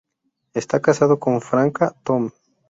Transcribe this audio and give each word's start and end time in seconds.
Está 0.55 0.79
casado 0.81 1.19
con 1.19 1.39
Franca 1.41 1.93
Tome. 2.03 2.31